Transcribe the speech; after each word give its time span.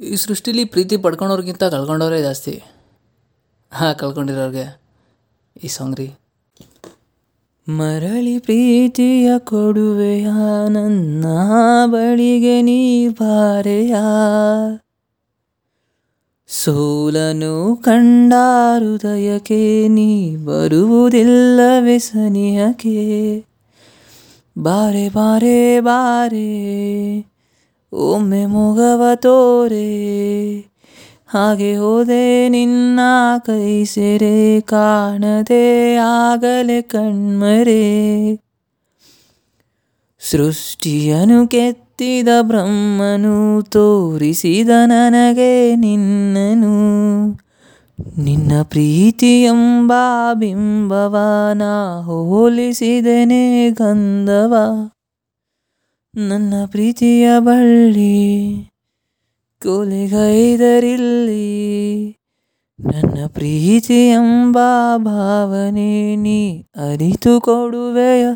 ಈ 0.00 0.16
ಸೃಷ್ಟಿಲಿ 0.16 0.64
ಪ್ರೀತಿ 0.64 0.96
ಪಡ್ಕೊಂಡವ್ರಿಗಿಂತ 0.96 1.64
ಕಳ್ಕೊಂಡವರೇ 1.64 2.22
ಜಾಸ್ತಿ. 2.22 2.62
ಹಾಂ, 3.70 3.94
ಕಳ್ಕೊಂಡಿರೋರಿಗೆ. 3.94 4.80
ಈ 5.64 5.68
ಸಾಂಗ್ 5.68 5.96
ರೀ. 5.96 6.12
ಮರಳಿ 7.68 8.38
ಪ್ರೀತಿಯ 8.38 9.32
ಕೊಡುವೆಯ 9.38 10.28
ನನ್ನ 10.68 11.24
ಬಳಿಗೆ 11.86 12.62
ನೀ 12.62 13.08
ಬಾರೆಯ. 13.08 13.94
ಸೋಲನು 16.46 17.76
ಕಂಡ 17.76 18.32
ಹೃದಯಕ್ಕೆ 18.78 19.88
ನೀ 19.88 20.36
ಬರುವುದಿಲ್ಲವೇ 20.36 21.98
ಸನಿಹಕ್ಕೆ. 21.98 23.38
ಬಾರೆ 24.58 25.08
ಬಾರೆ 25.08 25.80
ಬಾರೆ. 25.80 27.29
ಒಮ್ಮೆ 27.92 28.46
ಮುಗವ 28.46 29.02
ತೋರೆ, 29.14 29.90
ಹಾಗೆ 31.26 31.76
ಹೋದೆ 31.76 32.48
ನಿನ್ನ 32.48 33.00
ಕೈ 33.38 33.84
ಸೆರೆ, 33.84 34.60
ಕಾಣದೆ 34.60 35.96
ಆಗಲೇ 35.96 36.82
ಕಣ್ಮರೆ. 36.82 37.80
ಸೃಷ್ಟಿಯನು 40.30 41.48
ಕೆತ್ತಿದ 41.48 42.28
ಬ್ರಹ್ಮನು, 42.42 43.62
ತೋರಿಸಿದ 43.62 44.68
ನನಗೆ 44.86 45.76
ನಿನ್ನನು. 45.76 46.74
ನಿನ್ನ 48.18 48.52
ಪ್ರೀತಿ 48.62 49.42
ಎಂಬ 49.42 49.92
ನಾ 51.52 52.02
ಹೋಲಿಸಿದೆನೆ 52.04 53.70
ಗಂಧವ. 53.70 54.54
ನನ್ನ 56.14 56.54
ಪ್ರೀತಿಯ 56.66 57.30
ಬಳ್ಳಿ, 57.38 58.64
ಕೊಲೆಗೈದರಿಲ್ಲಿ. 59.62 61.46
ನನ್ನ 62.80 63.26
ಪ್ರೀತಿ 63.26 64.08
ಎಂಬ 64.08 64.58
ಭಾವನೆ 64.96 66.16
ನೀ 66.16 66.60
ಅರಿತು 66.60 67.40
ಕೊಡುವೆಯ 67.40 68.26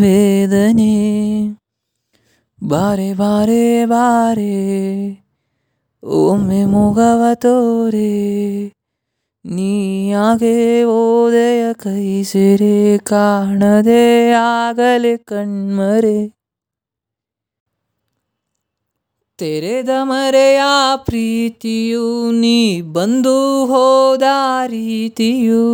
ವೇದನೆ. 0.00 0.96
ಬಾರೆ 2.64 3.14
ಬಾರೆ 3.14 3.84
ಬಾರೆ, 3.84 4.56
ಒಮ್ಮೆ 6.02 6.64
ಮುಗವ 6.64 7.24
ತೋರೆ 7.34 8.72
ನೀಯಾಗೆ 9.44 10.84
ಓದೆಯ 10.84 11.72
ಕೈ 11.72 12.22
ಸೆರೆ 12.22 12.98
ಕಾಣದೆ 12.98 14.32
ಆಗಲೇ 14.32 15.16
ಕಣ್ಮರೆ. 15.16 16.39
ತೆರೆದ 19.40 19.88
ಮರೆಯ 20.02 20.60
ಪ್ರೀತಿಯು 20.96 22.30
ನೀ 22.30 22.82
ಬಂದು 22.82 23.66
ಹೋದ 23.66 24.22
ರೀತಿಯು. 24.66 25.70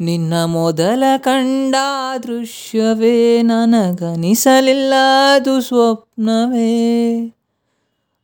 ನಿನ್ನ 0.00 0.44
ಮೊದಲ 0.44 1.04
ಕಂಡ 1.16 1.74
ದೃಶ್ಯವೇ 2.22 3.42
ನನಗನಿಸಲಿಲ್ಲದು 3.42 5.60
ಸ್ವಪ್ನವೇ. 5.60 7.36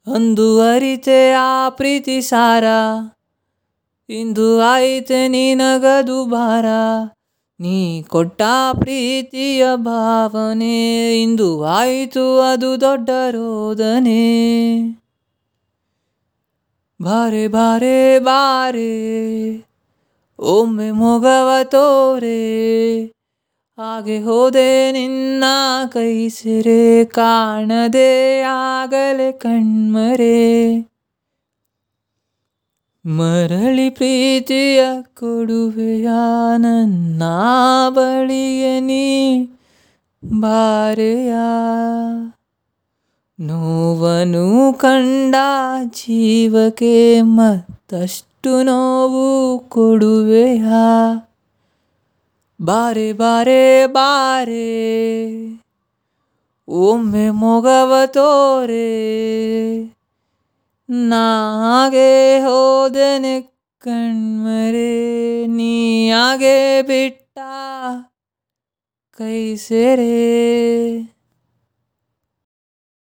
ಅಂದು 0.07 0.61
ಅರಿತೆ 0.61 1.33
ಆ 1.33 1.69
ಪ್ರೀತಿ 1.69 2.21
ಸಾರ, 2.21 2.65
ಇಂದು 4.09 4.61
ಆಯಿತೆ 4.61 5.29
ನಿನಗದು 5.29 6.27
ಭಾರ. 6.27 6.65
ನೀ 7.61 8.03
ಕೊಟ್ಟ 8.03 8.43
ಪ್ರೀತಿಯ 8.73 9.65
ಭಾವನೆ 9.75 11.23
ಇಂದು 11.23 11.65
ಆಯಿತು, 11.65 12.41
ಅದು 12.41 12.81
ದೊಡ್ಡ 12.81 13.11
ರೋದನೆ. 13.31 14.25
ಬಾರೆ 17.03 17.49
ಬಾರೆ 17.49 18.19
ಬಾರೆ, 18.19 18.91
ಒಮ್ಮೆ 20.39 20.91
ಮೊಗವ 20.91 21.51
ತೋರೆ, 21.63 23.05
ಹಾಗೆ 23.79 24.19
ಹೋದೆ 24.19 24.93
ನಿನ್ನ 24.93 25.45
ಕೈ 25.89 26.29
ಸೆರೆ, 26.29 27.05
ಕಾಣದೆ 27.05 28.41
ಆಗಲೇ 28.41 29.33
ಕಣ್ಮರೆ. 29.33 30.90
ಮರಳಿ 33.11 33.91
ಪ್ರೀತಿಯ 33.91 34.85
ಕೊಡುವೆಯ 35.03 36.09
ನನ್ನ 36.57 37.23
ಬಳಿಗೆ 37.89 38.81
ನೀ 38.81 39.45
ಬಾರೆಯ. 40.39 41.33
ನೋವನು 43.41 44.73
ಕಂಡ 44.79 45.35
ಜೀವಕ್ಕೆ 45.87 47.23
ಮತ್ತಷ್ಟು 47.23 48.63
ನೋವು 48.63 49.59
ಕೊಡುವೆಯ. 49.59 50.65
ಬಾರೆ 52.63 53.13
ಬಾರೆ 53.13 53.87
ಬಾರೆ, 53.87 54.71
ಒಮ್ಮೆ 56.69 57.31
ಮೊಗವ 57.31 57.93
ತೋರೆ. 58.07 58.91
ನಾಗೆ 60.93 62.39
ಹೋದನೆ 62.39 63.41
ಕಣ್ಮರೆ 63.79 65.47
ನೀಯಾಗೆ 65.47 66.83
ಬಿಟ್ಟ 66.83 67.39
ಕೈ 69.19 69.57
ಸೆರೆ. 69.57 70.11